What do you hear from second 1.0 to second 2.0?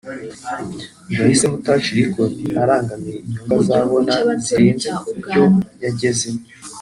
ngo yahisemo Touch